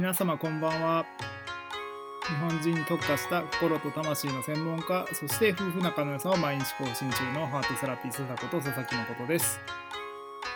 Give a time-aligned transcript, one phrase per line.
[0.00, 1.04] 皆様こんばんは。
[2.26, 9.60] 日本人に特化した心と魂の専門家そして夫婦仲の良さを毎日更新中のハートセラピストこと佐々木誠です。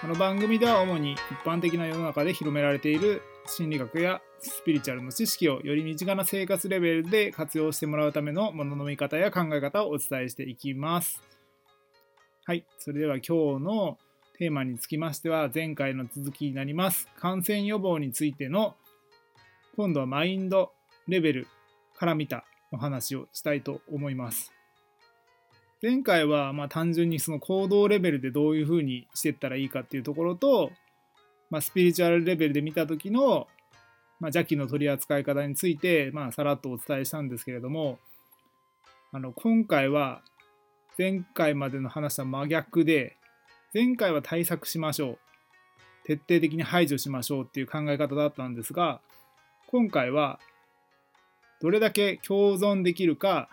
[0.01, 11.23] この番組では主に一般的な世の中で広められている心理学やスピリチュアルの知識をより身近な生活レベルで活用してもらうためのものの見方や考え方をお伝えしていきます。
[12.47, 12.65] はい。
[12.79, 13.99] それでは今日の
[14.39, 17.11] テーマにつきましては前回の続きになります。
[17.21, 18.77] 感染予防についての
[19.77, 20.73] 今度はマインド
[21.09, 21.49] レベル
[21.97, 24.53] から見たお話をしたいと思います。
[25.83, 30.71] 前回はま単純にその行動レベルでどういうふうにしていったらいいかっていうところと、
[31.51, 33.49] まあ、スピリチュアルレベルで見た時の、
[34.19, 37.99] まあ、邪気の取り扱い方について、まあ、さらっとお伝えしたんですけれども
[39.13, 40.23] あの今回は
[40.97, 43.17] 前回までの話は真逆で
[43.75, 45.19] 前回は対策しましょう
[46.07, 49.01] 徹底的に排除しましょうっていう考え方だったんですが
[49.75, 50.39] 今回は
[51.61, 53.49] どれだけ共存できるか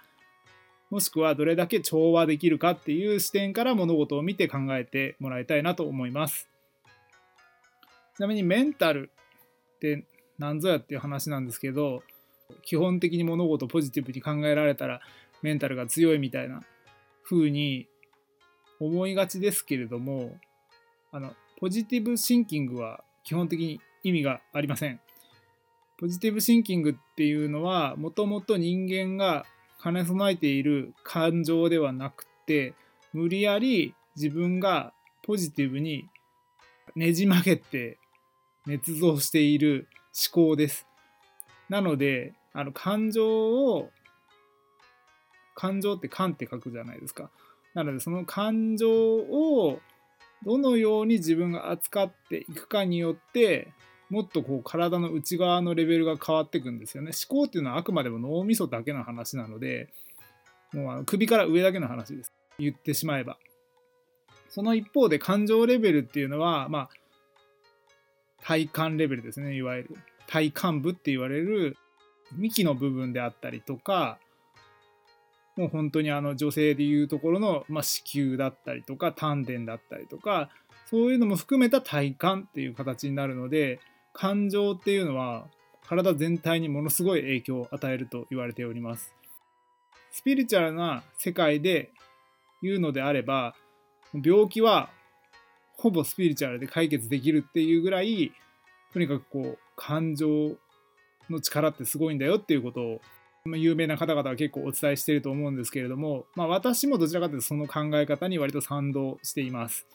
[0.92, 6.48] もしくはどれだけ調和できるかっていう視点から物事を見て考えてもらいたいなと思います。
[8.16, 9.10] ちなみにメンタル
[9.78, 10.06] って
[10.38, 12.04] 何ぞやっていう話なんですけど
[12.62, 15.02] 基本的に物事をポジティブに考えられたら
[15.42, 16.62] メンタルが強いみたいな
[17.28, 17.88] 風に
[18.80, 20.38] 思いがちですけれども
[21.12, 25.00] あのポジティブシンキングは基本的に意味がありません。
[26.02, 29.46] ポジティブシンキングっていうのはもともと人間が
[29.84, 32.74] 兼ね備えている感情ではなくて
[33.14, 36.10] 無理やり自分がポジティブに
[36.96, 38.00] ねじ曲げて
[38.66, 39.90] 捏造している
[40.34, 40.88] 思考です。
[41.70, 43.92] なのであの感情を
[45.54, 47.30] 感情って感って書くじゃないですか。
[47.76, 49.80] なのでその感情を
[50.44, 53.72] どのように自分が扱っていくかによって
[54.12, 57.12] もっとこう体の内側のレベルが変わっていくんですよね。
[57.30, 59.88] 思考っていうのはあくまでも脳みそだけの話なので、
[60.74, 62.34] もうあの首から上だけの話です。
[62.60, 63.38] 言ってしまえば。
[64.50, 66.90] その一方で感情レベルっていうのは、まあ、
[68.44, 69.96] 体感レベルですね、いわゆる。
[70.28, 71.78] 体感部って言われる
[72.34, 74.20] 幹の部分であったりとか、
[75.56, 80.50] もう本当にあの女性でいうところの、まあ、子宮だったりとか丹田だったりとか
[80.90, 83.80] そういうのも含めた体感っていう形になるので
[84.14, 85.48] 感情っていうのは
[85.86, 89.14] 体全体にものすごい影響を与えると言われております。
[90.12, 91.92] スピリチュアルな世界で
[92.62, 93.56] 言うのであれば
[94.14, 94.90] 病気は
[95.78, 98.32] ほぼスピリチュアルで解決できるっていうぐらい
[98.94, 100.58] とにかくこう感情
[101.30, 103.02] の力ってすごいんだよっていうことを
[103.46, 109.88] 有名な方々は結構お伝えしていると思うんですけれども、まあ、私もどちらかというとその考え方に割と賛同しています。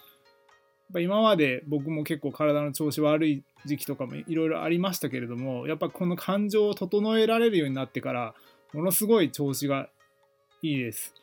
[0.93, 8.35] ぱ今まで僕も結構体の調子悪い時期とかもいろいろありましたけれどもやっぱこの感情を整えられるようになってから
[8.73, 9.89] ものすごい調子が
[10.63, 11.15] いいです。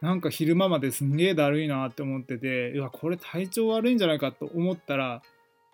[0.00, 5.22] なんか昼間まですんげえだるいなって思ってていやこれ体調悪いんじゃないかと思ったら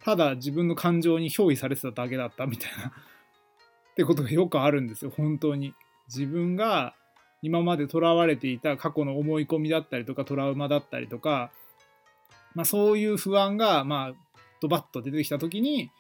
[0.04, 5.74] ただ自分の感情に憑依されてただけだったみたいなってことがよくあるんですよ本当に。
[6.08, 6.94] 自分が
[7.42, 11.50] 今までとらわれていた過去の思い込みだったりとかトラウマだったりとか
[12.54, 14.12] まあ、そういう不安が、まあ、
[14.60, 15.90] ドバッと出てきた時に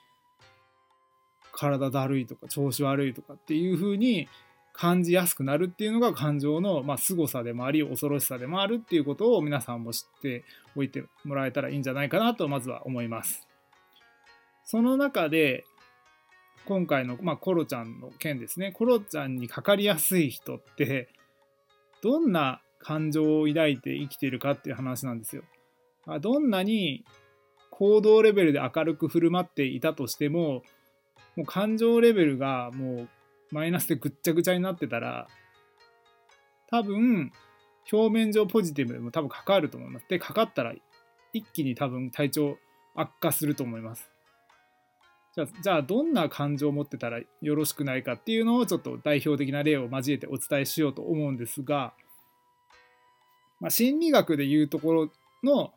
[1.52, 4.28] 体だるいとか調子悪いとかっていう風に
[4.72, 13.46] 感じやすくなるっていうのが感情の、まあ、凄さでもあり恐ろしさでもあるっていうことを皆さんも知っておいてもらえたらいいんじゃないかなとまずは思います。
[14.64, 15.64] その中で
[16.64, 21.08] 今回の、まあ、コロちゃんの件ですねコロちゃんにかかりやすい人って
[22.02, 25.42] どんな感情を抱いて生きてるかっていう話なんですよ。
[26.20, 27.04] どんなに
[27.70, 30.62] 行動レベルで明るく振る舞っていたとしても
[31.36, 33.08] もう感情レベルがもう
[33.50, 35.28] マイナスでぐっちゃぐちゃになってたら
[36.68, 37.32] 多分
[37.90, 40.06] 表面上ポジティブでも多分かかると思います。
[40.08, 40.72] でかかったら
[41.32, 42.58] 一気に多分体調
[42.94, 44.10] 悪化すると思います。
[45.34, 51.94] じゃあじゃあどんな感情を持ってたらよろしくないかっていうのをちょっと代表的な例を交えてお伝えしようと思うんですが、
[53.60, 55.12] まあ、心理学でいうところ
[55.42, 55.72] の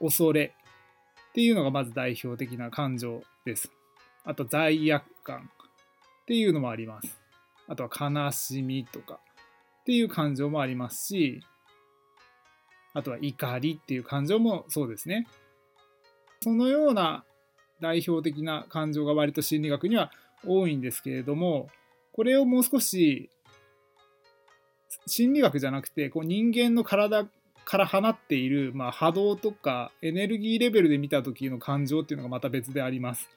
[0.00, 0.54] 恐れ
[1.30, 3.70] っていうのがまず代表的な感情です。
[4.24, 5.50] あと罪悪感
[6.22, 7.18] っていうのもあります。
[7.66, 9.20] あとは悲しみとか
[9.80, 11.40] っていう感情もありますし、
[12.94, 15.26] あとは怒りっていう感情もそうですね。
[16.42, 17.24] そのような
[17.80, 20.10] 代表的な感情が割と心理学には
[20.44, 21.68] 多いんですけれども、
[22.12, 23.30] これをもう少し
[25.06, 27.26] 心理学じゃなくてこう人間の体
[27.68, 33.28] から放っている、まあ、波動とかエネルギーレベルで見た時の感情っていうのがまた別であります。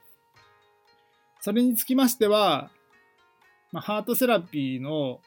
[1.42, 2.72] それにつきましては、
[3.74, 5.20] まあ、ハートセラピーの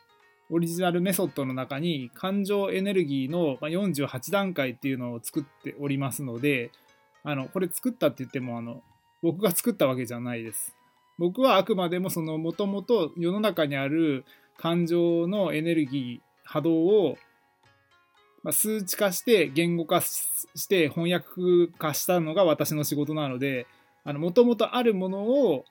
[0.48, 6.70] オリジナルメソッドの中に感情エネルギーの48段階っていうのを作っておりますので、
[7.24, 8.80] あのこれ作ったって言ってもあの
[9.22, 10.74] 僕が作ったわけじゃないです。
[11.18, 14.24] 僕はあくまでもそのもともと世の中にある
[14.56, 17.18] 感情のエネルギー波動を
[18.44, 21.26] ま数値化して言語化して翻訳
[21.78, 23.66] 化したのが私の仕事なので
[24.04, 25.64] もともとあるものを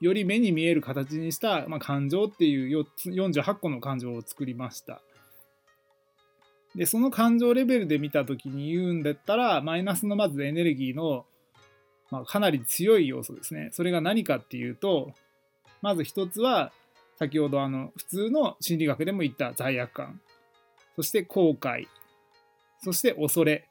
[0.00, 5.00] より目に見える形にした、まあ、感情っていう4つ48個の感情を作りました。
[6.74, 11.24] でその感情レベルで見た時に言うんだったらマイナスのまずエネルギーの、
[12.10, 13.68] まあ、かなり強い要素ですね。
[13.72, 15.12] それが何かっていうと
[15.82, 16.72] まず一つは
[17.16, 20.20] 先ほどあの普通の心理学でも言った罪悪感
[20.96, 21.86] そして後悔。
[22.78, 23.68] そして恐れ。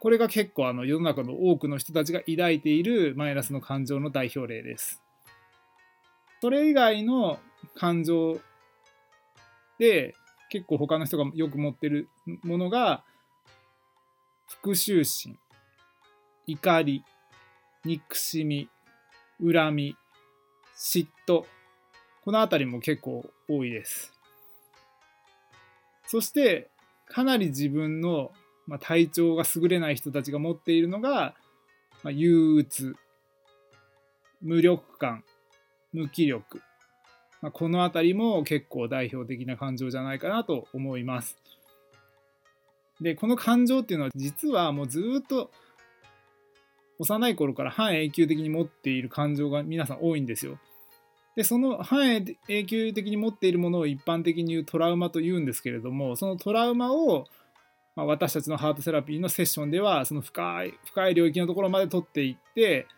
[0.00, 5.02] これが結構あの世の中の多くの人たちが抱いているマイナスの感情の代表例です。
[6.40, 7.38] それ以外の
[7.74, 8.38] 感情
[9.78, 10.14] で
[10.50, 12.08] 結構他の人がよく持ってる
[12.42, 13.04] ものが
[14.46, 15.38] 復讐心
[16.46, 17.04] 怒り
[17.84, 18.68] 憎しみ
[19.40, 19.96] 恨み
[20.76, 21.44] 嫉妬。
[22.24, 24.17] この辺りも結構多いです。
[26.08, 26.68] そして
[27.06, 28.32] かなり自分の、
[28.66, 31.34] まあ、体調が優れない人たちが持っているのが、
[32.02, 32.96] まあ、憂鬱
[34.40, 35.22] 無力感
[35.92, 36.62] 無気力、
[37.42, 41.36] まあ、この辺りも結構代表的な感情じゃないかなと思います
[43.02, 45.50] でこの感情っていうのは実はもうずっと
[46.98, 50.58] 幼い頃から半永久的に持っている感情が皆さん多いんですよ。
[51.38, 57.26] でその半永久的に持っているものを一般的に言うトラウマと言うんですけれどもそのトラウマを、
[57.94, 62.88] まあ、私たちのハートセラピーのセッションではその深い深い領域のところまで取っていって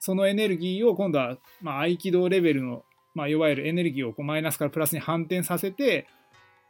[0.00, 2.82] そのエネルギーを今度は、まあ、合気道レベルの、
[3.14, 6.08] まあ、いわゆるエネルギーをこうマイナスからプラスに反転させて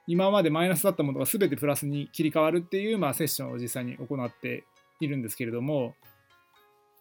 [0.07, 4.65] 今までマイナスだったものが全てプラスに切り替わるっていう、まあ、セッションを実際に行って
[5.01, 5.95] いるんですけれども、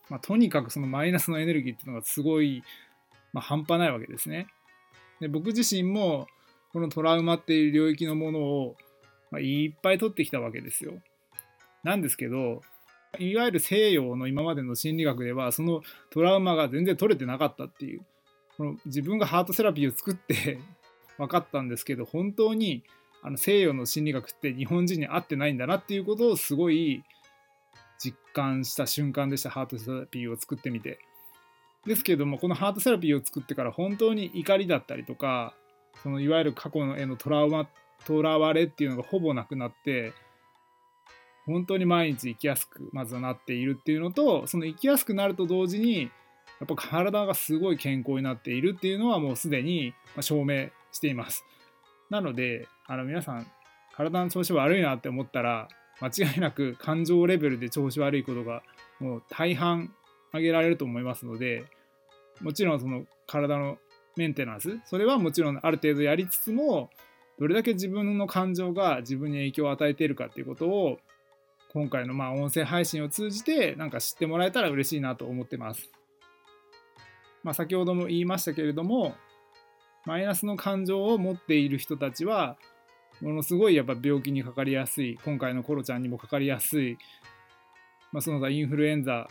[0.10, 2.64] まあ、とにかくそのマイナスのエネルギーっていうのがすごい
[3.36, 4.48] まあ、半端ないわけですね。
[5.20, 6.26] で僕自身も
[6.72, 8.76] このトラウマっていう領域のものを、
[9.30, 10.94] まあ、いっぱい取ってきたわけですよ。
[11.84, 12.62] なんですけど
[13.20, 18.02] いわゆる西洋の今までの心理学ではそのトラウマが全然取れてなかったっていう
[18.58, 20.60] この自分がハートセラピーを作って
[21.20, 22.84] 分かったんですけど本当に
[23.22, 27.04] あの西洋の心理学って日本人に合ってないんだなっていうことをすごい
[28.00, 31.00] 実感した瞬間でしたハートセラピーを作ってみて。
[31.86, 35.54] ですけどもこのハートセラピーを作ってから本当に怒りだったりとか
[36.02, 37.68] そのいわゆる過去へのトラウマ
[38.06, 40.14] とらわれっていうのがほぼなくなって
[41.46, 46.10] 本当に毎日生きやすくまずはなっているっていうのとその生きやすくなると同時に
[46.60, 51.44] やっぱ体がすごい健康になっているっていうのはもうすでに証明しています。
[52.10, 53.48] なのであの皆さん
[53.96, 55.68] 体の調子悪いなって思ったら
[56.02, 58.62] 間違いなく感情レベルで調子悪いことが
[59.00, 59.94] もう大半
[60.30, 61.66] 挙げられると思いますので
[62.42, 63.78] もちろんその体の
[64.16, 66.90] メンテナンスそれはもちろんある程度やりつつも
[67.40, 71.00] どれだけ自分の感情が自分に影響を与えているかっていうことを
[71.74, 75.90] 今回のまあ音声配信を通じてなんか知ってもらえたら嬉しいなと思ってます。
[77.44, 79.14] まあ、先ほども言いましたけれども
[80.06, 82.58] マイナスの感情を持っている人たちは
[83.22, 86.98] ものすごいやっぱ病気にかかりやすい今回のコロちゃんにもかかりやすい、
[88.12, 89.28] まあ、その他インフルエンザ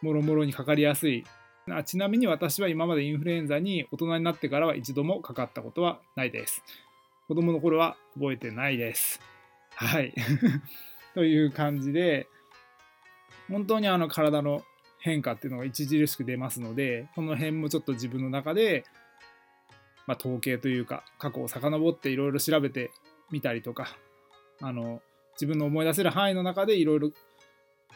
[0.00, 1.24] もろもろにかかりやすい
[1.68, 6.62] あちなみに私は今までインフルエンザに大人になってからは一度もかかったことはないです。
[7.26, 9.20] 子供の頃は覚えてないです。
[9.74, 10.14] はい。
[11.14, 12.28] という感じで、
[13.48, 14.62] 本当にあの体の
[15.00, 18.84] 変化っていうのが著しく出ますので、この辺もちょっと自分の中で、
[20.06, 22.92] まあ、統計というか、過去を遡っていろいろ調べて
[23.30, 23.96] みたりとか、
[24.60, 25.02] あの、
[25.34, 27.10] 自分の思い出せる範囲の中でいろいろ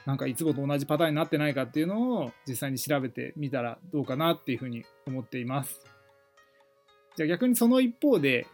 [0.06, 5.80] なんかいつもと同じパターンになってないかっていうのを実際に調べてみたらどうかなっていうふうに思っています。
[7.16, 8.46] じゃあ逆にその一方で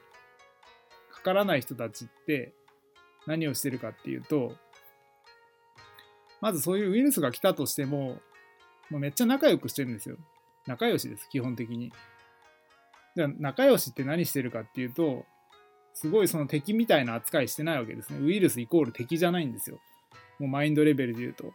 [1.12, 2.52] かからない人たちって
[3.26, 4.52] 何をしてるかっていうと
[6.40, 8.18] まずそういうウイルスが来たとしても
[8.90, 10.16] もうめっちゃ仲良くしてるんですよ。
[10.66, 11.92] 仲良しです基本的に。
[13.14, 15.24] じゃあ仲良しって何してるかっていうと
[15.94, 18.18] すごいその敵みたいな扱いしてないわけですね。
[18.20, 19.78] ウイルスイコール敵じゃないんですよ。
[20.38, 21.52] もうマインドレベルで言うと、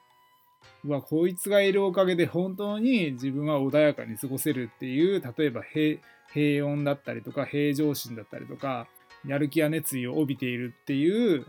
[0.83, 5.99] うわ、こいつがいるおかげで本当に自分は穏やかに過ごせるっていう、例えば平
[6.33, 8.87] 穏だったりとか、平常心だったりとか、
[9.25, 11.45] やる気や熱意を帯びているっていう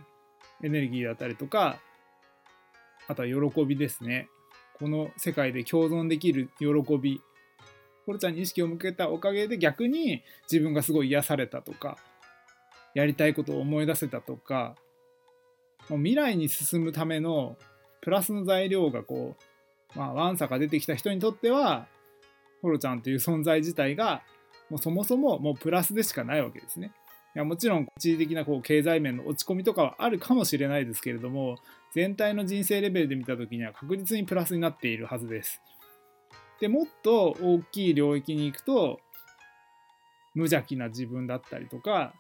[0.63, 1.79] エネルギーだったりとか、
[3.09, 4.29] あとは喜びですね。
[4.79, 6.67] この世界で共存できる喜
[6.99, 7.21] び
[8.05, 11.99] コロちゃんに意識を向けたおかげで逆に自分がすごい癒されたとか
[12.95, 14.75] やりたいことを思い出せたとか
[15.89, 17.57] もう未来に進むための
[18.01, 19.37] プラスの材料がこ
[19.95, 21.87] う、まあ、ワンサが出てきた人にとっては
[22.61, 24.23] コロちゃんという存在自体が
[24.71, 26.93] もうそもそももうプラスでしかないわけですね。
[27.35, 31.57] いやもちろん一時的なこう経済面の落ち込みとかはあるかもしれないですけれども
[31.95, 35.61] 全体の人生レベルで見た時には確実にプラスになっているはずです。
[36.61, 39.01] でもっと大きい領域に行くと
[40.35, 42.15] 無邪気な自分だったりとか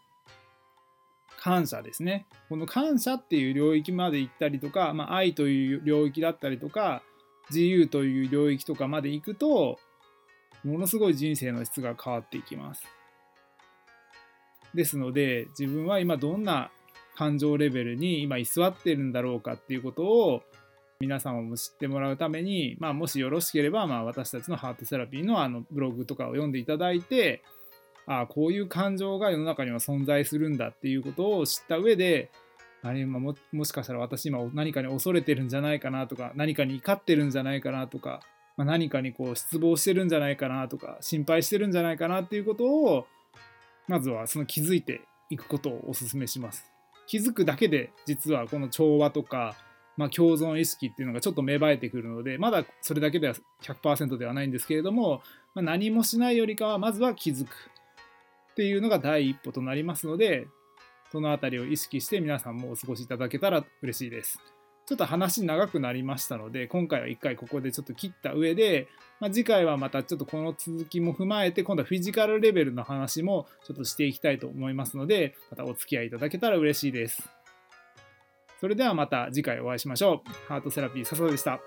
[1.43, 7.03] 感謝ですねこの感謝っていう領域まで行ったりとか、まあ、愛という領域だったりとか
[7.51, 9.81] 自由という領域とかまで行くと
[10.63, 12.85] ものすごい人生の質が変わっていきます。
[14.73, 16.71] ですので自分は今どんな
[17.17, 20.43] 感情レベルに今居座ってるんだろうかっていうことを
[21.01, 27.43] 皆様も知ってもらうために、まあ、もしよろしければ、まあ、私たちのハートセラピーのあのブログとかを読んでいただいて
[28.07, 32.31] ああこういう感情が世の中には存在するんだっていうことを知った上で
[32.83, 38.21] あれももしかしたら私今何かに恐れてるんじゃないかなとか何かに怒ってるんじゃないかなとか、
[38.57, 43.07] まあ、何かにこう失望してるんじゃないかなとか心配してるんじゃないかなっていうことを
[43.87, 46.73] まずはその気づいていくことをお勧めします。
[47.07, 49.55] 気づくだけで実はこの調和とか、
[49.97, 55.23] まあ、共存意識っていうのがちょっと芽生えてくるのでまだそれだけでは100%ではないんですけれども、
[55.55, 57.51] まあ、何もしないよりかはまずは気づく
[58.53, 60.47] っていうのが第一歩となりますので
[61.11, 64.39] その辺りを意識して皆さんもお過ごしいただけたら嬉しいです。
[64.87, 68.89] ちょっと話長くなりましたので、今回は一回ここでちょっと切った上で、
[69.21, 77.29] まあ、次回はまたちょっとこの続きも踏まえて、今度はフィジカルレベルの話もちょっとしていきたいと思いますので、またお付き合いいただけたら嬉しいです。
[78.61, 80.49] それではまた次回お会いしましょう。
[80.49, 81.61] ハートセラピー笹でした。